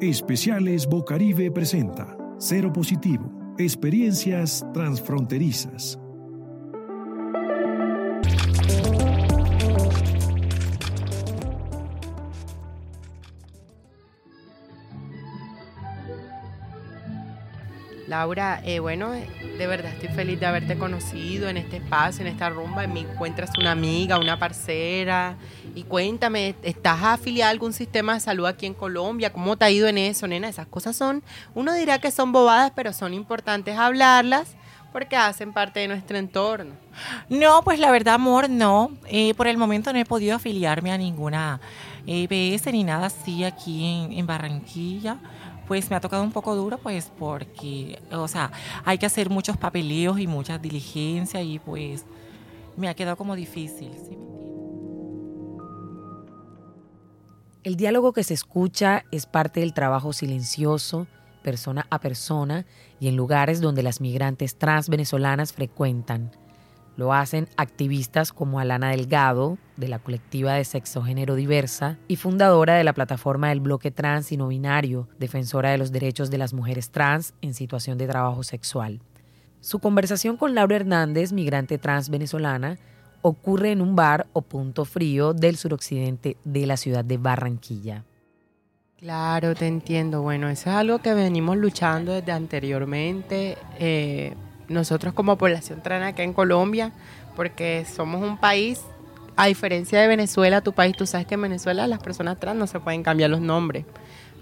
Especiales 0.00 0.86
Bocaribe 0.86 1.50
presenta 1.50 2.16
Cero 2.38 2.72
Positivo, 2.72 3.32
experiencias 3.58 4.64
transfronterizas. 4.72 5.98
Laura, 18.08 18.62
eh, 18.64 18.78
bueno, 18.78 19.10
de 19.10 19.66
verdad 19.66 19.92
estoy 19.92 20.08
feliz 20.08 20.40
de 20.40 20.46
haberte 20.46 20.78
conocido 20.78 21.50
en 21.50 21.58
este 21.58 21.76
espacio, 21.76 22.22
en 22.22 22.28
esta 22.28 22.48
rumba. 22.48 22.86
Me 22.86 23.00
encuentras 23.00 23.50
una 23.58 23.72
amiga, 23.72 24.18
una 24.18 24.38
parcera. 24.38 25.36
Y 25.74 25.82
cuéntame, 25.82 26.54
¿estás 26.62 27.02
afiliada 27.02 27.50
a 27.50 27.52
algún 27.52 27.74
sistema 27.74 28.14
de 28.14 28.20
salud 28.20 28.46
aquí 28.46 28.64
en 28.64 28.72
Colombia? 28.72 29.30
¿Cómo 29.30 29.58
te 29.58 29.66
ha 29.66 29.70
ido 29.70 29.88
en 29.88 29.98
eso, 29.98 30.26
nena? 30.26 30.48
Esas 30.48 30.66
cosas 30.66 30.96
son, 30.96 31.22
uno 31.54 31.74
dirá 31.74 31.98
que 31.98 32.10
son 32.10 32.32
bobadas, 32.32 32.72
pero 32.74 32.94
son 32.94 33.12
importantes 33.12 33.76
hablarlas 33.76 34.56
porque 34.90 35.14
hacen 35.14 35.52
parte 35.52 35.80
de 35.80 35.88
nuestro 35.88 36.16
entorno. 36.16 36.72
No, 37.28 37.60
pues 37.62 37.78
la 37.78 37.90
verdad, 37.90 38.14
amor, 38.14 38.48
no. 38.48 38.90
Eh, 39.04 39.34
por 39.34 39.48
el 39.48 39.58
momento 39.58 39.92
no 39.92 39.98
he 39.98 40.06
podido 40.06 40.34
afiliarme 40.34 40.92
a 40.92 40.96
ninguna 40.96 41.60
EPS 42.06 42.72
ni 42.72 42.84
nada 42.84 43.08
así 43.08 43.44
aquí 43.44 44.08
en 44.10 44.26
Barranquilla 44.26 45.18
pues 45.68 45.90
me 45.90 45.96
ha 45.96 46.00
tocado 46.00 46.22
un 46.24 46.32
poco 46.32 46.56
duro, 46.56 46.78
pues 46.78 47.12
porque, 47.18 48.00
o 48.10 48.26
sea, 48.26 48.50
hay 48.84 48.98
que 48.98 49.06
hacer 49.06 49.28
muchos 49.28 49.56
papeleos 49.56 50.18
y 50.18 50.26
muchas 50.26 50.60
diligencias 50.60 51.44
y 51.44 51.58
pues 51.58 52.06
me 52.76 52.88
ha 52.88 52.94
quedado 52.94 53.16
como 53.16 53.36
difícil. 53.36 53.92
El 57.62 57.76
diálogo 57.76 58.14
que 58.14 58.24
se 58.24 58.34
escucha 58.34 59.04
es 59.10 59.26
parte 59.26 59.60
del 59.60 59.74
trabajo 59.74 60.14
silencioso, 60.14 61.06
persona 61.42 61.86
a 61.90 62.00
persona, 62.00 62.64
y 62.98 63.08
en 63.08 63.16
lugares 63.16 63.60
donde 63.60 63.82
las 63.82 64.00
migrantes 64.00 64.56
trans 64.56 64.88
venezolanas 64.88 65.52
frecuentan 65.52 66.30
lo 66.98 67.12
hacen 67.12 67.48
activistas 67.56 68.32
como 68.32 68.58
Alana 68.58 68.90
Delgado, 68.90 69.56
de 69.76 69.86
la 69.86 70.00
colectiva 70.00 70.54
de 70.54 70.64
sexo 70.64 71.00
género 71.04 71.36
diversa 71.36 71.96
y 72.08 72.16
fundadora 72.16 72.74
de 72.74 72.82
la 72.82 72.92
plataforma 72.92 73.50
del 73.50 73.60
bloque 73.60 73.92
trans 73.92 74.32
y 74.32 74.36
no 74.36 74.48
binario, 74.48 75.08
defensora 75.16 75.70
de 75.70 75.78
los 75.78 75.92
derechos 75.92 76.28
de 76.28 76.38
las 76.38 76.52
mujeres 76.52 76.90
trans 76.90 77.34
en 77.40 77.54
situación 77.54 77.98
de 77.98 78.08
trabajo 78.08 78.42
sexual. 78.42 79.00
Su 79.60 79.78
conversación 79.78 80.36
con 80.36 80.56
Laura 80.56 80.74
Hernández, 80.74 81.32
migrante 81.32 81.78
trans 81.78 82.10
venezolana, 82.10 82.78
ocurre 83.22 83.70
en 83.70 83.80
un 83.80 83.94
bar 83.94 84.26
o 84.32 84.42
punto 84.42 84.84
frío 84.84 85.34
del 85.34 85.56
suroccidente 85.56 86.36
de 86.42 86.66
la 86.66 86.76
ciudad 86.76 87.04
de 87.04 87.16
Barranquilla. 87.16 88.04
Claro, 88.96 89.54
te 89.54 89.68
entiendo. 89.68 90.22
Bueno, 90.22 90.48
eso 90.48 90.68
es 90.68 90.74
algo 90.74 90.98
que 90.98 91.14
venimos 91.14 91.56
luchando 91.58 92.12
desde 92.12 92.32
anteriormente. 92.32 93.56
Eh, 93.78 94.34
nosotros 94.68 95.14
como 95.14 95.36
población 95.38 95.82
trans 95.82 96.12
acá 96.12 96.22
en 96.22 96.32
Colombia, 96.32 96.92
porque 97.36 97.84
somos 97.84 98.22
un 98.22 98.38
país, 98.38 98.82
a 99.36 99.46
diferencia 99.46 100.00
de 100.00 100.08
Venezuela, 100.08 100.60
tu 100.60 100.72
país, 100.72 100.96
tú 100.96 101.06
sabes 101.06 101.26
que 101.26 101.34
en 101.34 101.42
Venezuela 101.42 101.86
las 101.86 102.02
personas 102.02 102.40
trans 102.40 102.58
no 102.58 102.66
se 102.66 102.80
pueden 102.80 103.02
cambiar 103.02 103.30
los 103.30 103.40
nombres. 103.40 103.84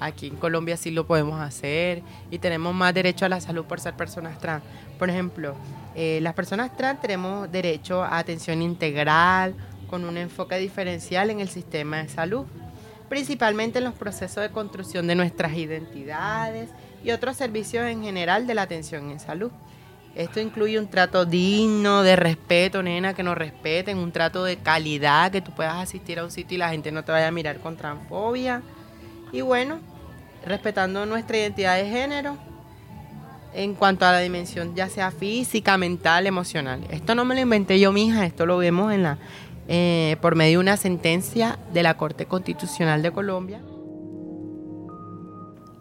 Aquí 0.01 0.27
en 0.27 0.37
Colombia 0.37 0.77
sí 0.77 0.91
lo 0.91 1.07
podemos 1.07 1.41
hacer 1.41 2.03
y 2.31 2.39
tenemos 2.39 2.75
más 2.75 2.93
derecho 2.93 3.25
a 3.25 3.29
la 3.29 3.41
salud 3.41 3.65
por 3.65 3.81
ser 3.81 3.95
personas 3.95 4.39
trans. 4.39 4.63
Por 4.99 5.09
ejemplo, 5.09 5.55
eh, 5.95 6.19
las 6.23 6.35
personas 6.35 6.77
trans 6.77 7.01
tenemos 7.01 7.51
derecho 7.51 8.03
a 8.03 8.19
atención 8.19 8.61
integral 8.61 9.55
con 9.89 10.05
un 10.05 10.17
enfoque 10.17 10.59
diferencial 10.59 11.31
en 11.31 11.41
el 11.41 11.49
sistema 11.49 11.99
de 11.99 12.09
salud, 12.09 12.45
principalmente 13.09 13.79
en 13.79 13.85
los 13.85 13.95
procesos 13.95 14.43
de 14.43 14.51
construcción 14.51 15.07
de 15.07 15.15
nuestras 15.15 15.55
identidades 15.55 16.69
y 17.05 17.11
otros 17.13 17.37
servicios 17.37 17.87
en 17.87 18.03
general 18.03 18.47
de 18.47 18.55
la 18.55 18.63
atención 18.63 19.11
en 19.11 19.21
salud. 19.21 19.51
Esto 20.17 20.41
incluye 20.41 20.79
un 20.79 20.89
trato 20.89 21.27
digno, 21.27 22.03
de 22.03 22.17
respeto, 22.17 22.83
nena, 22.83 23.13
que 23.13 23.23
nos 23.23 23.37
respeten, 23.37 23.99
un 23.99 24.13
trato 24.13 24.45
de 24.45 24.57
calidad, 24.57 25.31
que 25.31 25.43
tú 25.43 25.53
puedas 25.53 25.75
asistir 25.75 26.19
a 26.19 26.25
un 26.25 26.31
sitio 26.31 26.55
y 26.55 26.59
la 26.59 26.71
gente 26.71 26.91
no 26.91 27.05
te 27.05 27.13
vaya 27.13 27.29
a 27.29 27.31
mirar 27.31 27.59
con 27.59 27.77
transfobia. 27.77 28.63
Y 29.31 29.43
bueno, 29.43 29.79
respetando 30.43 31.05
nuestra 31.05 31.37
identidad 31.37 31.77
de 31.77 31.91
género 31.91 32.39
en 33.53 33.75
cuanto 33.75 34.07
a 34.07 34.13
la 34.13 34.21
dimensión, 34.21 34.75
ya 34.75 34.89
sea 34.89 35.11
física, 35.11 35.77
mental, 35.77 36.27
emocional. 36.27 36.81
Esto 36.89 37.15
no 37.15 37.27
me 37.27 37.35
lo 37.35 37.43
inventé 37.43 37.79
yo, 37.79 37.93
mija, 37.93 38.25
esto 38.25 38.47
lo 38.47 38.57
vemos 38.57 38.95
en 38.95 39.03
la, 39.03 39.19
eh, 39.69 40.17
por 40.23 40.35
medio 40.35 40.61
de 40.61 40.63
una 40.63 40.79
sentencia 40.79 41.59
de 41.75 41.83
la 41.83 41.99
Corte 41.99 42.25
Constitucional 42.25 43.03
de 43.03 43.13
Colombia. 43.13 43.61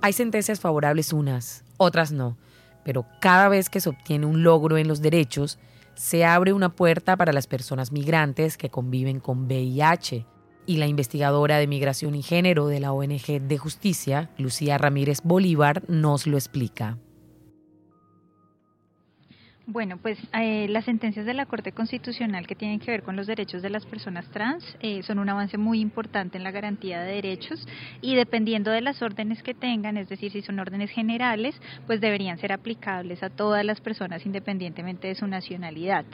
Hay 0.01 0.12
sentencias 0.12 0.59
favorables 0.59 1.13
unas, 1.13 1.63
otras 1.78 2.12
no 2.12 2.35
pero 2.85 3.06
cada 3.19 3.50
vez 3.50 3.69
que 3.69 3.81
se 3.81 3.90
obtiene 3.90 4.28
un 4.28 4.44
logro 4.44 4.78
en 4.78 4.88
los 4.88 5.01
derechos, 5.01 5.57
se 5.96 6.23
abre 6.23 6.53
una 6.53 6.69
puerta 6.69 7.18
para 7.18 7.34
las 7.34 7.47
personas 7.47 7.91
migrantes 7.91 8.57
que 8.57 8.69
conviven 8.69 9.19
con 9.19 9.46
VIH. 9.46 10.25
Y 10.68 10.78
la 10.78 10.88
investigadora 10.88 11.57
de 11.57 11.68
migración 11.68 12.16
y 12.16 12.24
género 12.24 12.68
de 12.68 12.79
la 12.79 12.94
ONG 12.94 13.41
de 13.41 13.57
Justicia, 13.57 14.29
Lucía 14.38 14.78
Ramírez 14.78 15.19
Bolívar, 15.24 15.84
nos 15.88 16.28
lo 16.28 16.38
explica. 16.38 16.97
Bueno, 19.68 19.98
pues 19.98 20.20
eh, 20.40 20.68
las 20.70 20.86
sentencias 20.86 21.26
de 21.26 21.34
la 21.34 21.48
Corte 21.48 21.72
Constitucional 21.72 22.46
que 22.46 22.53
tienen 22.53 22.80
que 22.80 22.92
ver 22.92 23.02
con 23.02 23.16
los 23.16 23.26
derechos 23.26 23.64
de 23.64 23.72
las 23.72 23.84
personas 23.84 24.30
trans 24.30 24.64
eh, 24.80 25.02
son 25.02 25.18
un 25.18 25.28
avance 25.28 25.58
muy 25.58 25.80
importante 25.80 26.38
en 26.38 26.44
la 26.44 26.52
garantía 26.52 27.02
de 27.02 27.16
derechos 27.16 27.68
y 28.00 28.14
dependiendo 28.14 28.70
de 28.70 28.81
las 28.81 29.02
órdenes 29.02 29.42
que 29.42 29.56
tengan, 29.56 29.98
es 29.98 30.08
decir, 30.08 30.31
si 30.31 30.44
son 30.44 30.59
órdenes 30.59 30.92
generales, 30.92 31.59
pues 31.88 32.00
deberían 32.00 32.38
ser 32.38 32.52
aplicables 32.52 33.24
a 33.24 33.31
todas 33.31 33.66
las 33.66 33.81
personas 33.81 34.24
independientemente 34.28 35.08
de 35.08 35.16
su 35.16 35.25
nacionalidad. 35.25 36.06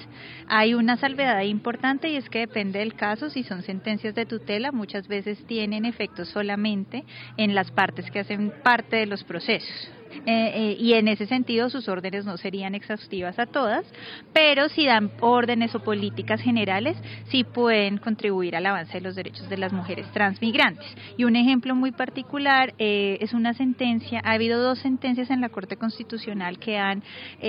Hay 0.48 0.74
una 0.74 0.96
salvedad 0.96 1.42
importante 1.42 2.08
y 2.08 2.16
es 2.16 2.30
que 2.30 2.40
depende 2.40 2.80
del 2.80 2.94
caso, 2.94 3.30
si 3.30 3.44
son 3.44 3.64
sentencias 3.64 4.16
de 4.16 4.26
tutela, 4.26 4.72
muchas 4.72 5.10
veces 5.10 5.46
tienen 5.46 5.84
efectos 5.84 6.30
solamente 6.30 7.04
en 7.36 7.54
las 7.54 7.70
partes 7.72 8.10
que 8.12 8.20
hacen 8.20 8.54
parte 8.64 8.96
de 8.96 9.08
los 9.08 9.26
procesos. 9.26 9.92
Eh, 10.26 10.52
eh, 10.54 10.78
y 10.80 10.94
en 10.94 11.08
ese 11.08 11.26
sentido 11.26 11.70
sus 11.70 11.88
órdenes 11.88 12.26
no 12.26 12.38
serían 12.38 12.76
exhaustivas 12.76 13.40
a 13.40 13.46
todas, 13.46 13.86
pero 14.34 14.70
si 14.70 14.86
dan 14.86 15.12
órdenes 15.20 15.74
o 15.76 15.80
políticas 15.80 16.42
generales, 16.42 16.98
sí 17.30 17.44
pueden 17.44 17.98
contribuir 17.98 18.56
al 18.56 18.66
avance 18.66 18.94
de 18.94 19.02
los 19.02 19.16
derechos 19.16 19.50
de 19.50 19.58
las 19.58 19.74
mujeres 19.74 20.06
transmigrantes. 20.14 20.86
Y 21.18 21.24
un 21.24 21.36
ejemplo 21.36 21.76
muy 21.76 21.92
particular 21.92 22.74
eh, 22.78 23.18
es 23.22 23.34
una 23.34 23.54
sentencia, 23.54 24.22
ha 24.24 24.34
habido 24.34 24.62
dos 24.62 24.80
sentencias 24.80 25.30
en 25.30 25.42
la 25.42 25.50
Corte 25.50 25.78
Constitucional 25.78 26.60
que 26.60 26.78
han 26.78 27.04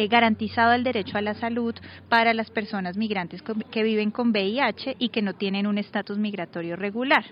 garantizado 0.09 0.73
el 0.73 0.85
derecho 0.85 1.19
a 1.19 1.23
la 1.23 1.35
salud 1.35 1.75
para 2.09 2.35
las 2.35 2.51
personas 2.51 2.97
migrantes 2.97 3.43
que 3.71 3.83
viven 3.83 4.11
con 4.11 4.31
VIH 4.31 4.97
y 4.99 5.11
que 5.11 5.23
no 5.23 5.35
tienen 5.35 5.67
un 5.67 5.79
estatus 5.79 6.19
migratorio 6.19 6.77
regular. 6.77 7.25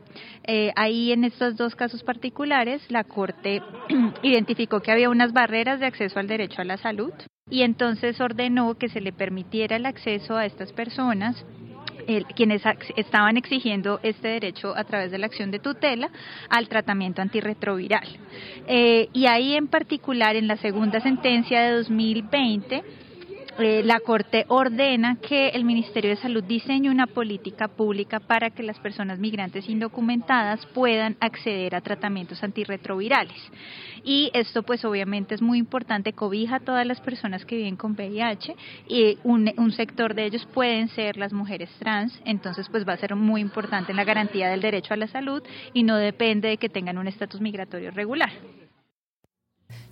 ahí 0.76 1.12
en 1.12 1.24
estos 1.24 1.56
dos 1.56 1.74
casos 1.74 2.02
particulares, 2.02 2.82
la 2.88 3.04
Corte 3.04 3.62
identificó 4.22 4.80
que 4.80 4.92
había 4.92 5.08
una 5.10 5.19
unas 5.20 5.34
barreras 5.34 5.78
de 5.80 5.84
acceso 5.84 6.18
al 6.18 6.26
derecho 6.26 6.62
a 6.62 6.64
la 6.64 6.78
salud 6.78 7.12
y 7.50 7.60
entonces 7.60 8.18
ordenó 8.22 8.78
que 8.78 8.88
se 8.88 9.02
le 9.02 9.12
permitiera 9.12 9.76
el 9.76 9.84
acceso 9.84 10.34
a 10.34 10.46
estas 10.46 10.72
personas 10.72 11.44
quienes 12.34 12.62
estaban 12.96 13.36
exigiendo 13.36 14.00
este 14.02 14.28
derecho 14.28 14.74
a 14.74 14.84
través 14.84 15.10
de 15.10 15.18
la 15.18 15.26
acción 15.26 15.50
de 15.50 15.58
tutela 15.58 16.10
al 16.48 16.68
tratamiento 16.68 17.20
antirretroviral. 17.20 18.08
Eh, 18.66 19.08
y 19.12 19.26
ahí 19.26 19.54
en 19.54 19.68
particular 19.68 20.36
en 20.36 20.48
la 20.48 20.56
segunda 20.56 21.00
sentencia 21.00 21.60
de 21.60 21.72
2020 21.72 22.82
eh, 23.58 23.82
la 23.84 24.00
Corte 24.00 24.44
ordena 24.48 25.16
que 25.16 25.48
el 25.48 25.64
Ministerio 25.64 26.10
de 26.10 26.16
Salud 26.16 26.42
diseñe 26.44 26.88
una 26.88 27.06
política 27.06 27.68
pública 27.68 28.20
para 28.20 28.50
que 28.50 28.62
las 28.62 28.78
personas 28.78 29.18
migrantes 29.18 29.68
indocumentadas 29.68 30.64
puedan 30.66 31.16
acceder 31.20 31.74
a 31.74 31.80
tratamientos 31.80 32.42
antirretrovirales. 32.42 33.36
Y 34.04 34.30
esto 34.32 34.62
pues 34.62 34.84
obviamente 34.84 35.34
es 35.34 35.42
muy 35.42 35.58
importante, 35.58 36.12
cobija 36.12 36.56
a 36.56 36.60
todas 36.60 36.86
las 36.86 37.00
personas 37.00 37.44
que 37.44 37.56
viven 37.56 37.76
con 37.76 37.92
VIH 37.92 38.56
y 38.88 39.18
un, 39.24 39.52
un 39.56 39.72
sector 39.72 40.14
de 40.14 40.26
ellos 40.26 40.46
pueden 40.54 40.88
ser 40.88 41.16
las 41.16 41.32
mujeres 41.32 41.70
trans, 41.78 42.18
entonces 42.24 42.68
pues 42.70 42.88
va 42.88 42.94
a 42.94 42.98
ser 42.98 43.14
muy 43.14 43.40
importante 43.40 43.92
en 43.92 43.96
la 43.96 44.04
garantía 44.04 44.48
del 44.48 44.62
derecho 44.62 44.94
a 44.94 44.96
la 44.96 45.08
salud 45.08 45.42
y 45.74 45.82
no 45.82 45.96
depende 45.96 46.48
de 46.48 46.56
que 46.56 46.68
tengan 46.68 46.98
un 46.98 47.08
estatus 47.08 47.40
migratorio 47.40 47.90
regular. 47.90 48.30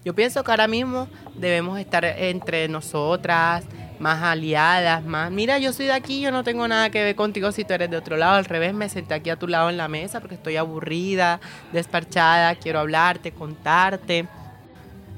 Yo 0.04 0.14
pienso 0.14 0.42
que 0.44 0.50
ahora 0.50 0.68
mismo 0.68 1.08
debemos 1.34 1.78
estar 1.78 2.04
entre 2.04 2.68
nosotras, 2.68 3.64
más 3.98 4.22
aliadas, 4.22 5.04
más, 5.04 5.30
mira, 5.30 5.58
yo 5.58 5.72
soy 5.72 5.86
de 5.86 5.92
aquí, 5.92 6.20
yo 6.20 6.30
no 6.30 6.44
tengo 6.44 6.66
nada 6.68 6.90
que 6.90 7.02
ver 7.02 7.16
contigo 7.16 7.52
si 7.52 7.64
tú 7.64 7.74
eres 7.74 7.90
de 7.90 7.96
otro 7.96 8.16
lado, 8.16 8.36
al 8.36 8.44
revés, 8.44 8.74
me 8.74 8.88
senté 8.88 9.14
aquí 9.14 9.30
a 9.30 9.36
tu 9.36 9.48
lado 9.48 9.70
en 9.70 9.76
la 9.76 9.88
mesa 9.88 10.20
porque 10.20 10.36
estoy 10.36 10.56
aburrida, 10.56 11.40
desparchada, 11.72 12.54
quiero 12.54 12.78
hablarte, 12.78 13.32
contarte. 13.32 14.26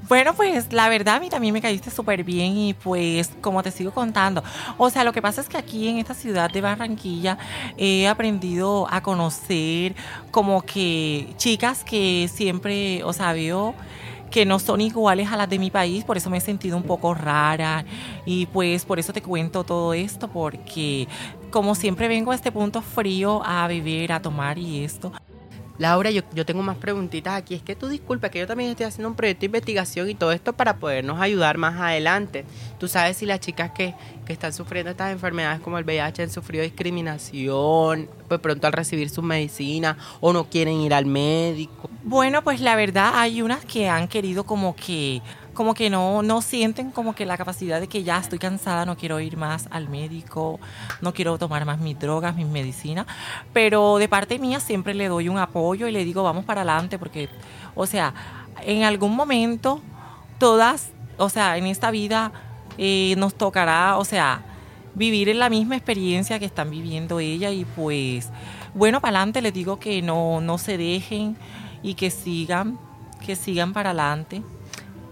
Bueno, 0.08 0.34
pues 0.34 0.72
la 0.72 0.88
verdad 0.88 1.16
a 1.16 1.20
mí 1.20 1.28
también 1.28 1.54
me 1.54 1.60
caíste 1.60 1.88
súper 1.88 2.24
bien 2.24 2.56
y 2.56 2.74
pues 2.74 3.30
como 3.40 3.62
te 3.62 3.70
sigo 3.70 3.92
contando, 3.92 4.42
o 4.76 4.90
sea, 4.90 5.04
lo 5.04 5.12
que 5.12 5.22
pasa 5.22 5.40
es 5.40 5.48
que 5.48 5.56
aquí 5.56 5.86
en 5.86 5.98
esta 5.98 6.14
ciudad 6.14 6.50
de 6.50 6.60
Barranquilla 6.60 7.38
he 7.76 8.08
aprendido 8.08 8.88
a 8.90 9.02
conocer 9.02 9.94
como 10.32 10.62
que 10.62 11.28
chicas 11.36 11.84
que 11.84 12.28
siempre, 12.32 13.04
o 13.04 13.12
sea, 13.12 13.32
veo 13.34 13.74
que 14.30 14.46
no 14.46 14.58
son 14.58 14.80
iguales 14.80 15.30
a 15.30 15.36
las 15.36 15.48
de 15.50 15.58
mi 15.58 15.70
país, 15.70 16.04
por 16.04 16.16
eso 16.16 16.30
me 16.30 16.38
he 16.38 16.40
sentido 16.40 16.76
un 16.76 16.84
poco 16.84 17.14
rara. 17.14 17.84
Y 18.24 18.46
pues 18.46 18.84
por 18.84 18.98
eso 18.98 19.12
te 19.12 19.22
cuento 19.22 19.64
todo 19.64 19.92
esto, 19.94 20.28
porque 20.28 21.08
como 21.50 21.74
siempre 21.74 22.08
vengo 22.08 22.32
a 22.32 22.34
este 22.34 22.52
punto 22.52 22.80
frío 22.80 23.42
a 23.44 23.66
beber, 23.66 24.12
a 24.12 24.22
tomar 24.22 24.58
y 24.58 24.84
esto, 24.84 25.12
Laura, 25.80 26.10
yo, 26.10 26.20
yo 26.34 26.44
tengo 26.44 26.62
más 26.62 26.76
preguntitas 26.76 27.32
aquí. 27.32 27.54
Es 27.54 27.62
que 27.62 27.74
tú 27.74 27.88
disculpa 27.88 28.28
que 28.28 28.38
yo 28.38 28.46
también 28.46 28.68
estoy 28.68 28.84
haciendo 28.84 29.08
un 29.08 29.14
proyecto 29.14 29.40
de 29.40 29.46
investigación 29.46 30.10
y 30.10 30.14
todo 30.14 30.30
esto 30.30 30.52
para 30.52 30.76
podernos 30.76 31.18
ayudar 31.18 31.56
más 31.56 31.80
adelante. 31.80 32.44
Tú 32.78 32.86
sabes 32.86 33.16
si 33.16 33.24
las 33.24 33.40
chicas 33.40 33.70
que, 33.70 33.94
que 34.26 34.34
están 34.34 34.52
sufriendo 34.52 34.90
estas 34.90 35.10
enfermedades 35.10 35.60
como 35.60 35.78
el 35.78 35.84
VIH 35.86 36.24
han 36.24 36.30
sufrido 36.30 36.62
discriminación, 36.64 38.10
pues 38.28 38.40
pronto 38.40 38.66
al 38.66 38.74
recibir 38.74 39.08
su 39.08 39.22
medicina 39.22 39.96
o 40.20 40.34
no 40.34 40.50
quieren 40.50 40.74
ir 40.82 40.92
al 40.92 41.06
médico. 41.06 41.88
Bueno, 42.02 42.44
pues 42.44 42.60
la 42.60 42.76
verdad 42.76 43.12
hay 43.14 43.40
unas 43.40 43.64
que 43.64 43.88
han 43.88 44.06
querido 44.06 44.44
como 44.44 44.76
que 44.76 45.22
como 45.60 45.74
que 45.74 45.90
no, 45.90 46.22
no 46.22 46.40
sienten 46.40 46.90
como 46.90 47.14
que 47.14 47.26
la 47.26 47.36
capacidad 47.36 47.80
de 47.80 47.86
que 47.86 48.02
ya 48.02 48.16
estoy 48.16 48.38
cansada, 48.38 48.86
no 48.86 48.96
quiero 48.96 49.20
ir 49.20 49.36
más 49.36 49.68
al 49.70 49.90
médico, 49.90 50.58
no 51.02 51.12
quiero 51.12 51.36
tomar 51.36 51.66
más 51.66 51.78
mis 51.78 51.98
drogas, 51.98 52.34
mis 52.34 52.46
medicinas, 52.46 53.04
pero 53.52 53.98
de 53.98 54.08
parte 54.08 54.38
mía 54.38 54.58
siempre 54.58 54.94
le 54.94 55.08
doy 55.08 55.28
un 55.28 55.36
apoyo 55.36 55.86
y 55.86 55.92
le 55.92 56.02
digo 56.02 56.22
vamos 56.22 56.46
para 56.46 56.62
adelante 56.62 56.98
porque, 56.98 57.28
o 57.74 57.84
sea, 57.84 58.14
en 58.62 58.84
algún 58.84 59.14
momento 59.14 59.82
todas, 60.38 60.92
o 61.18 61.28
sea, 61.28 61.58
en 61.58 61.66
esta 61.66 61.90
vida 61.90 62.32
eh, 62.78 63.14
nos 63.18 63.34
tocará, 63.34 63.98
o 63.98 64.04
sea, 64.06 64.40
vivir 64.94 65.28
en 65.28 65.40
la 65.40 65.50
misma 65.50 65.76
experiencia 65.76 66.38
que 66.38 66.46
están 66.46 66.70
viviendo 66.70 67.20
ella 67.20 67.50
y 67.50 67.66
pues, 67.66 68.30
bueno, 68.72 69.02
para 69.02 69.18
adelante 69.18 69.42
les 69.42 69.52
digo 69.52 69.78
que 69.78 70.00
no, 70.00 70.40
no 70.40 70.56
se 70.56 70.78
dejen 70.78 71.36
y 71.82 71.96
que 71.96 72.10
sigan, 72.10 72.78
que 73.26 73.36
sigan 73.36 73.74
para 73.74 73.90
adelante. 73.90 74.42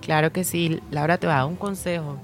Claro 0.09 0.33
que 0.33 0.43
sí, 0.43 0.81
Laura 0.91 1.19
te 1.19 1.27
va 1.27 1.35
a 1.35 1.37
dar 1.41 1.47
un 1.47 1.57
consejo. 1.57 2.17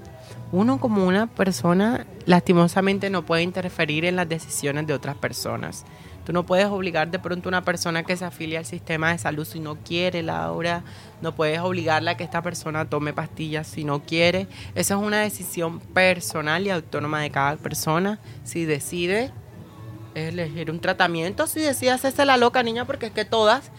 Uno 0.51 0.79
como 0.79 1.05
una 1.05 1.27
persona 1.27 2.07
lastimosamente 2.25 3.11
no 3.11 3.27
puede 3.27 3.43
interferir 3.43 4.05
en 4.05 4.15
las 4.15 4.27
decisiones 4.27 4.87
de 4.87 4.95
otras 4.95 5.15
personas. 5.17 5.85
Tú 6.25 6.33
no 6.33 6.47
puedes 6.47 6.65
obligar 6.65 7.11
de 7.11 7.19
pronto 7.19 7.47
a 7.47 7.51
una 7.51 7.63
persona 7.63 8.01
que 8.01 8.17
se 8.17 8.25
afilie 8.25 8.57
al 8.57 8.65
sistema 8.65 9.11
de 9.11 9.19
salud 9.19 9.45
si 9.45 9.59
no 9.59 9.75
quiere, 9.75 10.23
Laura. 10.23 10.83
No 11.21 11.35
puedes 11.35 11.59
obligarla 11.59 12.09
a 12.09 12.17
que 12.17 12.23
esta 12.23 12.41
persona 12.41 12.89
tome 12.89 13.13
pastillas 13.13 13.67
si 13.67 13.83
no 13.83 14.01
quiere. 14.01 14.47
Esa 14.73 14.95
es 14.95 14.99
una 14.99 15.21
decisión 15.21 15.79
personal 15.79 16.65
y 16.65 16.71
autónoma 16.71 17.21
de 17.21 17.29
cada 17.29 17.55
persona. 17.57 18.17
Si 18.43 18.65
decide 18.65 19.31
elegir 20.15 20.71
un 20.71 20.79
tratamiento, 20.79 21.45
si 21.45 21.59
decide 21.59 21.91
hacerse 21.91 22.25
la 22.25 22.37
loca 22.37 22.63
niña, 22.63 22.85
porque 22.85 23.05
es 23.05 23.11
que 23.11 23.25
todas 23.25 23.69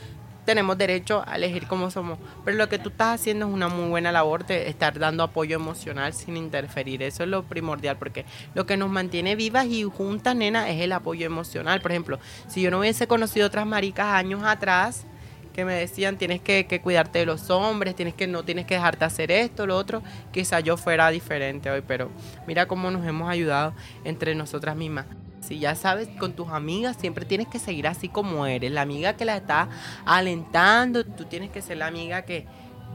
tenemos 0.47 0.79
derecho 0.79 1.23
a 1.27 1.37
elegir 1.37 1.67
cómo 1.67 1.91
somos. 1.91 2.19
Pero 2.45 2.57
lo 2.57 2.69
que 2.71 2.79
tú 2.79 2.89
estás 2.89 3.21
haciendo 3.21 3.47
es 3.47 3.53
una 3.53 3.69
muy 3.69 3.91
buena 3.91 4.13
labor 4.13 4.47
de 4.47 4.69
estar 4.69 4.99
dando 4.99 5.23
apoyo 5.23 5.57
emocional 5.57 6.15
sin 6.15 6.39
interferir. 6.39 7.03
Eso 7.03 7.25
es 7.25 7.29
lo 7.29 7.43
primordial, 7.43 7.99
porque 7.99 8.25
lo 8.55 8.65
que 8.65 8.79
nos 8.79 8.89
mantiene 8.89 9.37
vivas 9.37 9.67
y 9.67 9.83
juntas, 9.83 10.35
nena, 10.35 10.71
es 10.71 10.81
el 10.81 10.93
apoyo 10.93 11.27
emocional. 11.27 11.83
Por 11.83 11.91
ejemplo, 11.91 12.19
si 12.49 12.63
yo 12.63 12.71
no 12.71 12.79
hubiese 12.79 13.07
conocido 13.07 13.49
otras 13.49 13.67
maricas 13.67 14.07
años 14.07 14.43
atrás, 14.45 15.05
que 15.53 15.65
me 15.65 15.75
decían 15.75 16.19
tienes 16.19 16.41
que, 16.43 16.81
cuidarte 16.83 17.19
de 17.19 17.27
los 17.27 17.51
hombres, 17.51 17.97
tienes 17.97 18.15
que 18.15 18.27
no 18.27 18.45
tienes 18.45 18.67
que 18.67 18.75
dejarte 18.75 19.07
hacer 19.07 19.31
esto, 19.31 19.67
lo 19.67 19.77
otro, 19.77 20.03
quizá 20.31 20.61
yo 20.61 20.77
fuera 20.77 21.11
diferente 21.11 21.71
hoy, 21.71 21.83
pero 21.87 22.11
mira 22.47 22.69
cómo 22.69 22.91
nos 22.91 23.07
hemos 23.07 23.31
ayudado 23.31 23.75
entre 24.05 24.35
nosotras 24.35 24.77
mismas. 24.77 25.07
Si 25.41 25.59
ya 25.59 25.75
sabes, 25.75 26.09
con 26.19 26.33
tus 26.33 26.49
amigas 26.49 26.97
siempre 26.99 27.25
tienes 27.25 27.49
que 27.49 27.59
seguir 27.59 27.87
así 27.87 28.09
como 28.09 28.47
eres. 28.47 28.73
La 28.73 28.83
amiga 28.83 29.17
que 29.17 29.25
la 29.25 29.37
está 29.37 29.69
alentando, 30.05 31.05
tú 31.05 31.25
tienes 31.25 31.51
que 31.51 31.63
ser 31.63 31.77
la 31.77 31.87
amiga 31.87 32.23
que, 32.23 32.47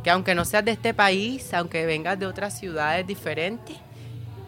que 0.04 0.10
aunque 0.10 0.36
no 0.36 0.44
seas 0.44 0.66
de 0.66 0.72
este 0.72 0.94
país, 0.94 1.54
aunque 1.54 1.86
vengas 1.86 2.20
de 2.20 2.26
otras 2.26 2.58
ciudades 2.58 3.08
diferentes, 3.08 3.78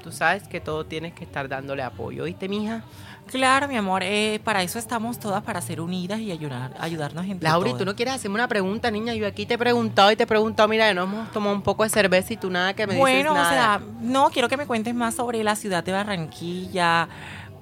tú 0.04 0.12
sabes 0.12 0.48
que 0.48 0.60
todo 0.60 0.86
tienes 0.86 1.14
que 1.14 1.24
estar 1.24 1.48
dándole 1.48 1.82
apoyo. 1.82 2.24
¿Oíste, 2.24 2.50
mija? 2.50 2.84
Claro, 3.28 3.68
mi 3.68 3.78
amor, 3.78 4.04
eh, 4.04 4.42
para 4.44 4.62
eso 4.64 4.78
estamos 4.78 5.18
todas, 5.18 5.42
para 5.44 5.62
ser 5.62 5.80
unidas 5.80 6.20
y 6.20 6.32
ayudar, 6.32 6.76
ayudarnos 6.80 7.26
entre 7.26 7.48
Laura, 7.48 7.70
¿y 7.70 7.72
todas. 7.72 7.80
tú 7.80 7.86
no 7.86 7.96
quieres 7.96 8.16
hacerme 8.16 8.36
una 8.36 8.48
pregunta, 8.48 8.92
niña? 8.92 9.16
Yo 9.16 9.26
aquí 9.26 9.46
te 9.46 9.54
he 9.54 9.58
preguntado 9.58 10.12
y 10.12 10.16
te 10.16 10.24
he 10.24 10.28
preguntado, 10.28 10.68
mira, 10.68 10.94
no 10.94 11.04
hemos 11.04 11.32
tomado 11.32 11.56
un 11.56 11.62
poco 11.62 11.84
de 11.84 11.90
cerveza 11.90 12.34
y 12.34 12.38
tú 12.38 12.50
nada 12.50 12.74
que 12.74 12.86
me 12.86 12.98
bueno, 12.98 13.34
dices 13.34 13.34
nada. 13.34 13.78
o 13.78 13.80
sea, 13.80 13.88
no, 14.02 14.30
quiero 14.30 14.50
que 14.50 14.58
me 14.58 14.68
cuentes 14.68 14.94
más 14.94 15.16
sobre 15.16 15.42
la 15.42 15.56
ciudad 15.56 15.84
de 15.84 15.94
Barranquilla, 15.94 17.08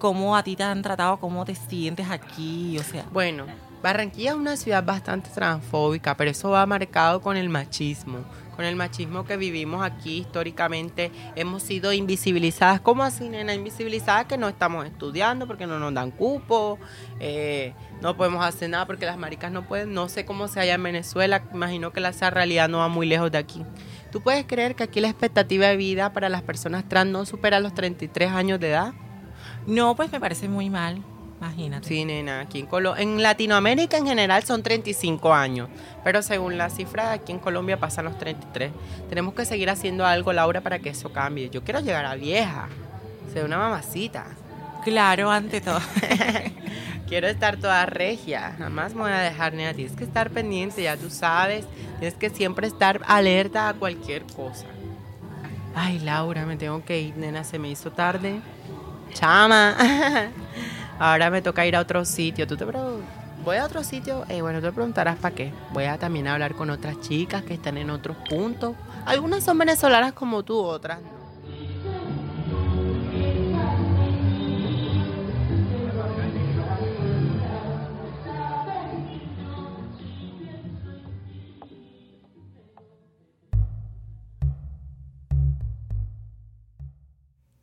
cómo 0.02 0.36
a 0.36 0.42
ti 0.42 0.56
te 0.56 0.64
han 0.64 0.82
tratado, 0.82 1.20
cómo 1.20 1.46
te 1.46 1.54
sientes 1.54 2.10
aquí, 2.10 2.76
o 2.80 2.84
sea. 2.84 3.06
Bueno, 3.12 3.46
Barranquilla 3.84 4.32
es 4.32 4.36
una 4.36 4.58
ciudad 4.58 4.84
bastante 4.84 5.30
transfóbica, 5.30 6.18
pero 6.18 6.32
eso 6.32 6.50
va 6.50 6.66
marcado 6.66 7.22
con 7.22 7.38
el 7.38 7.50
machismo. 7.50 8.26
Con 8.56 8.66
el 8.66 8.76
machismo 8.76 9.26
que 9.26 9.38
vivimos 9.38 9.84
aquí 9.84 10.18
históricamente, 10.18 11.12
hemos 11.36 11.62
sido 11.62 11.94
invisibilizadas. 11.94 12.82
¿Cómo 12.82 13.04
así, 13.04 13.30
nena? 13.30 13.54
Invisibilizadas 13.54 14.26
que 14.26 14.40
no 14.40 14.50
estamos 14.50 14.88
estudiando 14.88 15.46
porque 15.46 15.68
no 15.68 15.78
nos 15.78 15.94
dan 15.94 16.10
cupo, 16.10 16.80
eh, 17.20 17.76
no 18.02 18.18
podemos 18.18 18.44
hacer 18.44 18.72
nada 18.72 18.88
porque 18.88 19.06
las 19.06 19.20
maricas 19.20 19.52
no 19.52 19.68
pueden. 19.68 19.94
No 19.94 20.10
sé 20.10 20.26
cómo 20.26 20.48
se 20.48 20.62
halla 20.62 20.74
en 20.74 20.84
Venezuela, 20.84 21.44
imagino 21.54 21.94
que 21.94 22.00
la 22.00 22.12
realidad 22.12 22.70
no 22.70 22.80
va 22.80 22.88
muy 22.88 23.06
lejos 23.06 23.32
de 23.32 23.38
aquí. 23.38 23.64
¿Tú 24.12 24.22
puedes 24.22 24.48
creer 24.48 24.74
que 24.74 24.82
aquí 24.82 25.00
la 25.00 25.10
expectativa 25.10 25.68
de 25.68 25.78
vida 25.78 26.12
para 26.12 26.28
las 26.28 26.42
personas 26.42 26.90
trans 26.90 27.12
no 27.12 27.24
supera 27.28 27.60
los 27.60 27.76
33 27.76 28.32
años 28.32 28.60
de 28.60 28.70
edad? 28.70 28.94
No, 29.68 29.96
pues 29.96 30.12
me 30.12 30.20
parece 30.20 30.48
muy 30.48 30.70
mal, 30.70 31.02
imagínate. 31.40 31.88
Sí, 31.88 32.06
nena, 32.06 32.42
aquí 32.42 32.60
en, 32.60 32.66
Colo 32.66 32.98
en 32.98 33.22
Latinoamérica 33.22 33.98
en 33.98 34.08
general 34.08 34.44
son 34.44 34.64
35 34.64 35.34
años, 35.34 35.70
pero 36.04 36.22
según 36.22 36.58
la 36.58 36.70
cifra 36.70 37.12
aquí 37.12 37.32
en 37.32 37.40
Colombia 37.40 37.80
pasan 37.80 38.06
los 38.06 38.18
33. 38.18 38.72
Tenemos 39.10 39.34
que 39.34 39.46
seguir 39.46 39.70
haciendo 39.70 40.06
algo, 40.06 40.34
Laura, 40.34 40.62
para 40.62 40.80
que 40.80 40.90
eso 40.90 41.12
cambie. 41.12 41.50
Yo 41.50 41.64
quiero 41.64 41.80
llegar 41.80 42.06
a 42.06 42.16
vieja, 42.16 42.70
ser 43.34 43.46
una 43.46 43.58
mamacita. 43.58 44.26
Claro, 44.84 45.30
ante 45.30 45.62
todo. 45.62 45.80
quiero 47.08 47.28
estar 47.28 47.58
toda 47.58 47.86
regia, 47.86 48.56
jamás 48.58 48.96
me 48.96 49.02
voy 49.02 49.12
a 49.12 49.20
dejar, 49.20 49.54
nena. 49.54 49.74
Tienes 49.74 49.96
que 49.96 50.04
estar 50.04 50.32
pendiente, 50.32 50.82
ya 50.82 50.98
tú 50.98 51.10
sabes. 51.10 51.66
Tienes 52.00 52.16
que 52.16 52.30
siempre 52.30 52.68
estar 52.68 53.02
alerta 53.06 53.70
a 53.70 53.74
cualquier 53.74 54.24
cosa. 54.24 54.66
Ay, 55.76 56.00
Laura, 56.00 56.46
me 56.46 56.58
tengo 56.58 56.84
que 56.84 57.00
ir, 57.00 57.18
nena, 57.18 57.44
se 57.44 57.60
me 57.60 57.70
hizo 57.70 57.92
tarde. 57.92 58.42
Chama. 59.14 59.76
Ahora 61.00 61.30
me 61.30 61.42
toca 61.42 61.66
ir 61.66 61.76
a 61.76 61.80
otro 61.80 62.06
sitio. 62.06 62.48
¿Tú 62.48 62.58
te? 62.58 62.66
Voy 62.66 63.58
a 63.58 63.66
otro 63.66 63.84
sitio. 63.84 64.24
Eh, 64.30 64.42
bueno, 64.42 64.62
te 64.62 64.72
preguntarás 64.72 65.18
para 65.18 65.34
qué. 65.34 65.52
Voy 65.72 65.86
a 65.86 65.98
también 65.98 66.28
hablar 66.28 66.54
con 66.56 66.70
otras 66.70 67.00
chicas 67.02 67.44
que 67.44 67.54
están 67.56 67.78
en 67.78 67.90
otros 67.90 68.18
puntos. 68.30 68.76
Algunas 69.06 69.44
son 69.44 69.58
venezolanas 69.58 70.14
como 70.14 70.44
tú, 70.44 70.60
otras 70.60 71.02
no. 71.02 71.21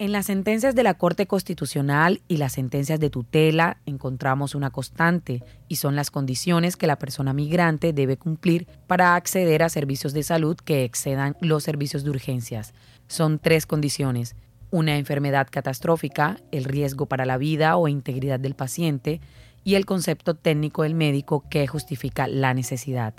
En 0.00 0.12
las 0.12 0.26
sentencias 0.26 0.76
de 0.76 0.84
la 0.84 0.94
Corte 0.94 1.26
Constitucional 1.26 2.22
y 2.28 2.36
las 2.36 2.52
sentencias 2.52 3.00
de 3.00 3.10
tutela 3.10 3.78
encontramos 3.84 4.54
una 4.54 4.70
constante 4.70 5.42
y 5.66 5.74
son 5.74 5.96
las 5.96 6.12
condiciones 6.12 6.76
que 6.76 6.86
la 6.86 7.00
persona 7.00 7.32
migrante 7.32 7.92
debe 7.92 8.16
cumplir 8.16 8.68
para 8.86 9.16
acceder 9.16 9.64
a 9.64 9.68
servicios 9.68 10.12
de 10.12 10.22
salud 10.22 10.56
que 10.56 10.84
excedan 10.84 11.36
los 11.40 11.64
servicios 11.64 12.04
de 12.04 12.10
urgencias. 12.10 12.74
Son 13.08 13.40
tres 13.40 13.66
condiciones. 13.66 14.36
Una 14.70 14.98
enfermedad 14.98 15.48
catastrófica, 15.50 16.36
el 16.52 16.62
riesgo 16.62 17.06
para 17.06 17.26
la 17.26 17.36
vida 17.36 17.76
o 17.76 17.88
integridad 17.88 18.38
del 18.38 18.54
paciente 18.54 19.20
y 19.64 19.74
el 19.74 19.84
concepto 19.84 20.34
técnico 20.34 20.84
del 20.84 20.94
médico 20.94 21.42
que 21.50 21.66
justifica 21.66 22.28
la 22.28 22.54
necesidad. 22.54 23.14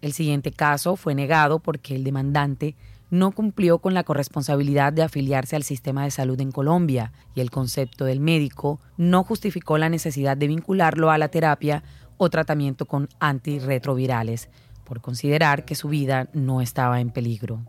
El 0.00 0.14
siguiente 0.14 0.50
caso 0.50 0.96
fue 0.96 1.14
negado 1.14 1.58
porque 1.58 1.94
el 1.94 2.04
demandante 2.04 2.74
no 3.10 3.32
cumplió 3.32 3.78
con 3.78 3.94
la 3.94 4.04
corresponsabilidad 4.04 4.92
de 4.92 5.02
afiliarse 5.02 5.56
al 5.56 5.62
sistema 5.62 6.04
de 6.04 6.10
salud 6.10 6.40
en 6.40 6.52
Colombia 6.52 7.12
y 7.34 7.40
el 7.40 7.50
concepto 7.50 8.04
del 8.04 8.20
médico 8.20 8.80
no 8.96 9.24
justificó 9.24 9.78
la 9.78 9.88
necesidad 9.88 10.36
de 10.36 10.48
vincularlo 10.48 11.10
a 11.10 11.18
la 11.18 11.28
terapia 11.28 11.82
o 12.16 12.30
tratamiento 12.30 12.86
con 12.86 13.08
antirretrovirales, 13.18 14.50
por 14.84 15.00
considerar 15.00 15.64
que 15.64 15.74
su 15.74 15.88
vida 15.88 16.28
no 16.34 16.60
estaba 16.60 17.00
en 17.00 17.10
peligro. 17.10 17.64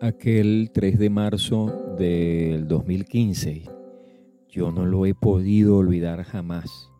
Aquel 0.00 0.70
3 0.74 0.98
de 0.98 1.10
marzo 1.10 1.94
del 1.96 2.66
2015, 2.66 3.64
yo 4.48 4.70
no 4.72 4.84
lo 4.84 5.06
he 5.06 5.14
podido 5.14 5.76
olvidar 5.76 6.24
jamás. 6.24 6.90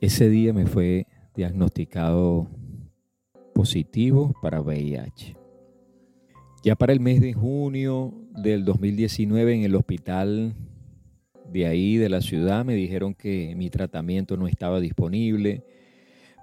Ese 0.00 0.28
día 0.28 0.52
me 0.52 0.66
fue 0.66 1.06
diagnosticado 1.34 2.48
positivos 3.54 4.32
para 4.42 4.60
VIH. 4.60 5.37
Ya 6.64 6.74
para 6.74 6.92
el 6.92 7.00
mes 7.00 7.20
de 7.20 7.32
junio 7.32 8.12
del 8.36 8.64
2019 8.64 9.54
en 9.54 9.62
el 9.62 9.76
hospital 9.76 10.54
de 11.52 11.66
ahí, 11.66 11.96
de 11.96 12.08
la 12.08 12.20
ciudad, 12.20 12.64
me 12.64 12.74
dijeron 12.74 13.14
que 13.14 13.54
mi 13.56 13.70
tratamiento 13.70 14.36
no 14.36 14.48
estaba 14.48 14.80
disponible 14.80 15.62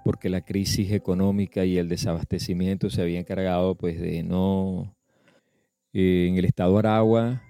porque 0.04 0.30
la 0.30 0.40
crisis 0.40 0.92
económica 0.92 1.64
y 1.64 1.78
el 1.78 1.88
desabastecimiento 1.88 2.88
se 2.90 3.02
habían 3.02 3.20
encargado 3.20 3.74
pues 3.74 4.00
de 4.00 4.22
no 4.22 4.94
eh, 5.92 6.28
en 6.28 6.36
el 6.36 6.44
estado 6.44 6.78
Aragua 6.78 7.42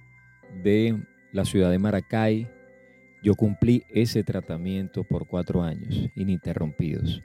de 0.64 1.00
la 1.32 1.44
ciudad 1.44 1.70
de 1.70 1.78
Maracay 1.78 2.48
yo 3.22 3.34
cumplí 3.34 3.84
ese 3.90 4.22
tratamiento 4.24 5.04
por 5.04 5.26
cuatro 5.26 5.62
años 5.62 6.08
ininterrumpidos. 6.14 7.22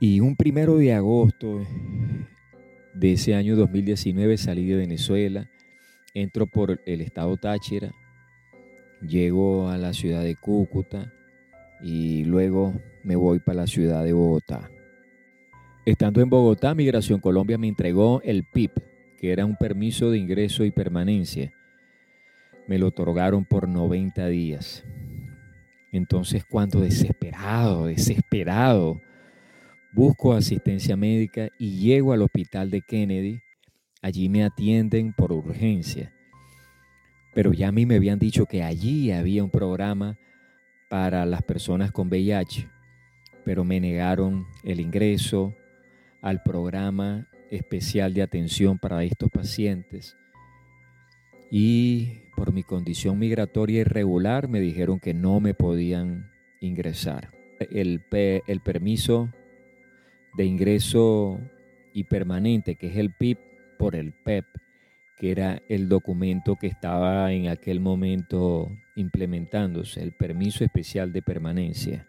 Y 0.00 0.20
un 0.20 0.36
primero 0.36 0.76
de 0.76 0.92
agosto 0.94 1.60
de 2.96 3.12
ese 3.12 3.34
año 3.34 3.56
2019 3.56 4.36
salí 4.38 4.66
de 4.66 4.76
Venezuela 4.76 5.50
entro 6.14 6.46
por 6.46 6.80
el 6.86 7.00
estado 7.00 7.36
Táchira 7.36 7.92
llego 9.06 9.68
a 9.68 9.76
la 9.76 9.92
ciudad 9.92 10.22
de 10.22 10.36
Cúcuta 10.36 11.12
y 11.80 12.24
luego 12.24 12.74
me 13.04 13.16
voy 13.16 13.38
para 13.38 13.62
la 13.62 13.66
ciudad 13.66 14.04
de 14.04 14.12
Bogotá. 14.12 14.70
Estando 15.84 16.20
en 16.20 16.30
Bogotá, 16.30 16.74
Migración 16.74 17.20
Colombia 17.20 17.58
me 17.58 17.68
entregó 17.68 18.20
el 18.24 18.44
PIP, 18.44 18.72
que 19.18 19.30
era 19.30 19.46
un 19.46 19.56
permiso 19.56 20.10
de 20.10 20.18
ingreso 20.18 20.64
y 20.64 20.70
permanencia. 20.70 21.52
Me 22.66 22.78
lo 22.78 22.88
otorgaron 22.88 23.44
por 23.44 23.68
90 23.68 24.26
días. 24.26 24.84
Entonces, 25.92 26.44
cuando 26.44 26.80
desesperado, 26.80 27.86
desesperado, 27.86 29.00
busco 29.96 30.34
asistencia 30.34 30.96
médica 30.96 31.48
y 31.58 31.80
llego 31.80 32.12
al 32.12 32.22
hospital 32.22 32.70
de 32.70 32.82
Kennedy, 32.82 33.40
allí 34.02 34.28
me 34.28 34.44
atienden 34.44 35.12
por 35.12 35.32
urgencia. 35.32 36.12
Pero 37.34 37.52
ya 37.52 37.68
a 37.68 37.72
mí 37.72 37.84
me 37.84 37.96
habían 37.96 38.20
dicho 38.20 38.46
que 38.46 38.62
allí 38.62 39.10
había 39.10 39.42
un 39.42 39.50
programa 39.50 40.16
para 40.88 41.26
las 41.26 41.42
personas 41.42 41.90
con 41.90 42.08
VIH 42.08 42.68
pero 43.46 43.62
me 43.62 43.78
negaron 43.78 44.44
el 44.64 44.80
ingreso 44.80 45.54
al 46.20 46.42
programa 46.42 47.28
especial 47.52 48.12
de 48.12 48.22
atención 48.22 48.76
para 48.76 49.04
estos 49.04 49.30
pacientes. 49.30 50.16
Y 51.48 52.22
por 52.34 52.52
mi 52.52 52.64
condición 52.64 53.20
migratoria 53.20 53.82
irregular 53.82 54.48
me 54.48 54.58
dijeron 54.58 54.98
que 54.98 55.14
no 55.14 55.38
me 55.38 55.54
podían 55.54 56.28
ingresar. 56.60 57.30
El, 57.70 58.02
el 58.10 58.60
permiso 58.62 59.30
de 60.36 60.44
ingreso 60.44 61.40
y 61.92 62.04
permanente, 62.04 62.76
que 62.76 62.88
es 62.88 62.96
el 62.96 63.12
PIP, 63.12 63.38
por 63.78 63.94
el 63.94 64.12
PEP, 64.12 64.44
que 65.18 65.30
era 65.30 65.62
el 65.68 65.88
documento 65.88 66.56
que 66.56 66.66
estaba 66.66 67.32
en 67.32 67.48
aquel 67.48 67.80
momento 67.80 68.70
implementándose, 68.96 70.02
el 70.02 70.12
permiso 70.12 70.64
especial 70.64 71.12
de 71.12 71.22
permanencia 71.22 72.06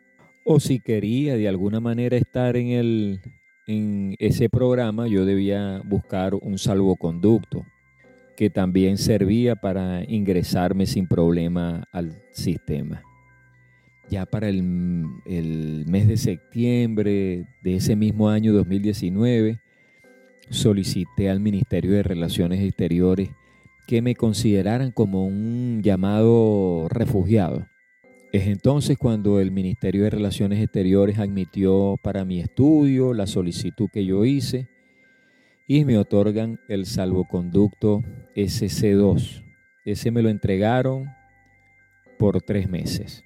o 0.50 0.62
si 0.62 0.80
quería 0.80 1.36
de 1.36 1.50
alguna 1.50 1.82
manera 1.82 2.16
estar 2.16 2.56
en, 2.56 2.70
el, 2.70 3.20
en 3.68 4.16
ese 4.18 4.48
programa, 4.48 5.06
yo 5.06 5.26
debía 5.26 5.82
buscar 5.84 6.36
un 6.36 6.58
salvoconducto 6.58 7.66
que 8.38 8.50
también 8.50 8.98
servía 8.98 9.58
para 9.58 10.06
ingresarme 10.10 10.86
sin 10.86 11.06
problema 11.06 11.84
al 11.92 12.24
sistema. 12.32 13.04
Ya 14.10 14.26
para 14.26 14.50
el, 14.50 14.64
mes 15.88 16.08
de 16.08 16.18
septiembre 16.18 17.46
de 17.62 17.76
ese 17.76 17.96
mismo 17.96 18.30
año 18.30 18.54
2019, 18.54 19.60
solicité 20.50 21.30
al 21.30 21.40
Ministerio 21.40 21.92
de 21.92 22.04
Relaciones 22.04 22.62
Exteriores 22.62 23.30
que 23.86 24.02
me 24.02 24.16
consideraran 24.16 24.92
como 24.92 25.26
un 25.26 25.82
llamado 25.82 26.88
refugiado 26.90 27.66
es 28.32 28.48
entonces 28.48 28.98
cuando 28.98 29.40
el 29.40 29.52
Ministerio 29.52 30.04
de 30.04 30.10
Relaciones 30.10 30.62
Exteriores 30.62 31.18
admitió 31.18 31.98
para 32.02 32.26
mi 32.26 32.40
estudio 32.40 33.14
la 33.14 33.26
solicitud 33.26 33.90
que 33.92 34.06
yo 34.06 34.26
hice 34.26 34.68
y 35.66 35.86
me 35.86 35.98
otorgan 35.98 36.60
el 36.68 36.86
salvoconducto 36.86 38.04
SC2. 38.36 39.44
Ese 39.86 40.12
me 40.12 40.22
lo 40.22 40.30
entregaron 40.30 41.06
por 42.20 42.42
tres 42.42 42.70
meses. 42.70 43.24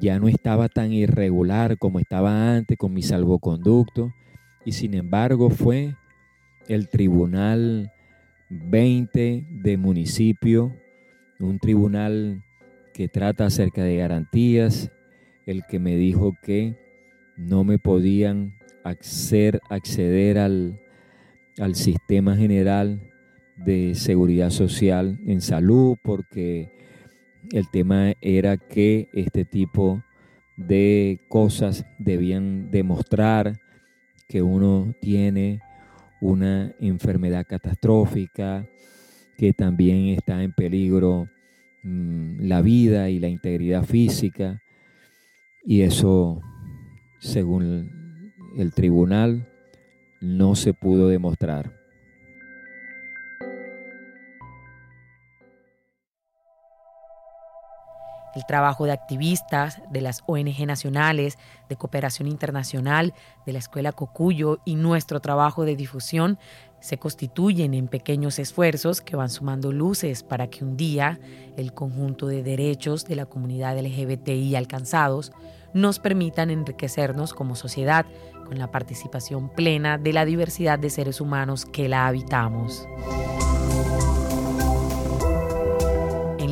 Ya 0.00 0.18
no 0.18 0.28
estaba 0.28 0.68
tan 0.68 0.92
irregular 0.92 1.78
como 1.78 1.98
estaba 1.98 2.56
antes 2.56 2.76
con 2.78 2.92
mi 2.92 3.02
salvoconducto 3.02 4.12
y 4.64 4.72
sin 4.72 4.94
embargo 4.94 5.50
fue 5.50 5.94
el 6.68 6.88
Tribunal 6.88 7.92
20 8.48 9.46
de 9.48 9.76
municipio, 9.76 10.74
un 11.40 11.58
tribunal 11.58 12.42
que 12.92 13.08
trata 13.08 13.46
acerca 13.46 13.82
de 13.82 13.96
garantías, 13.96 14.90
el 15.46 15.64
que 15.64 15.78
me 15.78 15.96
dijo 15.96 16.34
que 16.42 16.76
no 17.36 17.64
me 17.64 17.78
podían 17.78 18.54
acceder, 18.84 19.60
acceder 19.68 20.38
al, 20.38 20.80
al 21.58 21.74
sistema 21.74 22.36
general 22.36 23.00
de 23.56 23.94
seguridad 23.94 24.50
social 24.50 25.18
en 25.26 25.40
salud 25.40 25.96
porque 26.02 26.70
el 27.52 27.68
tema 27.70 28.14
era 28.20 28.56
que 28.56 29.08
este 29.12 29.44
tipo 29.44 30.02
de 30.56 31.20
cosas 31.28 31.84
debían 31.98 32.70
demostrar 32.70 33.58
que 34.28 34.42
uno 34.42 34.94
tiene 35.00 35.60
una 36.20 36.72
enfermedad 36.80 37.46
catastrófica, 37.46 38.66
que 39.36 39.52
también 39.52 40.06
está 40.08 40.42
en 40.42 40.52
peligro 40.52 41.28
Mm, 41.84 42.48
la 42.48 42.62
vida 42.62 43.10
y 43.10 43.20
la 43.20 43.28
integridad 43.28 43.84
física 43.84 44.62
y 45.66 45.82
eso, 45.82 46.40
según 47.18 48.32
el 48.56 48.72
tribunal, 48.72 49.46
no 50.22 50.54
se 50.54 50.72
pudo 50.72 51.08
demostrar. 51.08 51.83
El 58.34 58.44
trabajo 58.46 58.84
de 58.84 58.92
activistas, 58.92 59.80
de 59.90 60.00
las 60.00 60.22
ONG 60.26 60.66
nacionales, 60.66 61.38
de 61.68 61.76
cooperación 61.76 62.28
internacional, 62.28 63.14
de 63.46 63.52
la 63.52 63.58
Escuela 63.58 63.92
Cocuyo 63.92 64.58
y 64.64 64.74
nuestro 64.74 65.20
trabajo 65.20 65.64
de 65.64 65.76
difusión 65.76 66.38
se 66.80 66.98
constituyen 66.98 67.72
en 67.72 67.88
pequeños 67.88 68.38
esfuerzos 68.38 69.00
que 69.00 69.16
van 69.16 69.30
sumando 69.30 69.72
luces 69.72 70.22
para 70.22 70.48
que 70.48 70.64
un 70.64 70.76
día 70.76 71.18
el 71.56 71.72
conjunto 71.72 72.26
de 72.26 72.42
derechos 72.42 73.06
de 73.06 73.16
la 73.16 73.24
comunidad 73.24 73.78
LGBTI 73.78 74.54
alcanzados 74.54 75.32
nos 75.72 75.98
permitan 75.98 76.50
enriquecernos 76.50 77.32
como 77.32 77.56
sociedad 77.56 78.04
con 78.44 78.58
la 78.58 78.70
participación 78.70 79.48
plena 79.48 79.96
de 79.96 80.12
la 80.12 80.26
diversidad 80.26 80.78
de 80.78 80.90
seres 80.90 81.22
humanos 81.22 81.64
que 81.64 81.88
la 81.88 82.06
habitamos. 82.06 82.86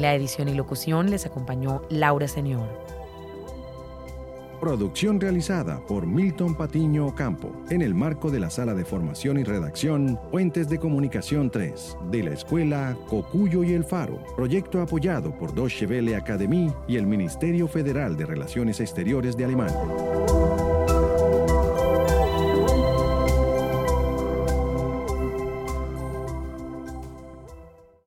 La 0.02 0.16
edición 0.16 0.48
y 0.48 0.54
locución 0.54 1.10
les 1.10 1.26
acompañó 1.26 1.82
Laura 1.88 2.26
Señor. 2.26 2.68
Producción 4.60 5.20
realizada 5.20 5.78
por 5.86 6.08
Milton 6.08 6.56
Patiño 6.56 7.06
Ocampo 7.06 7.52
en 7.70 7.82
el 7.82 7.94
marco 7.94 8.28
de 8.28 8.40
la 8.40 8.50
Sala 8.50 8.74
de 8.74 8.84
Formación 8.84 9.38
y 9.38 9.44
Redacción 9.44 10.18
Puentes 10.32 10.68
de 10.68 10.80
Comunicación 10.80 11.52
3 11.52 11.98
de 12.10 12.22
la 12.24 12.32
Escuela 12.32 12.96
Cocuyo 13.08 13.62
y 13.62 13.74
el 13.74 13.84
Faro, 13.84 14.18
proyecto 14.34 14.82
apoyado 14.82 15.38
por 15.38 15.54
Deutsche 15.54 15.86
Welle 15.86 16.16
Academy 16.16 16.72
y 16.88 16.96
el 16.96 17.06
Ministerio 17.06 17.68
Federal 17.68 18.16
de 18.16 18.26
Relaciones 18.26 18.80
Exteriores 18.80 19.36
de 19.36 19.44
Alemania. 19.44 20.21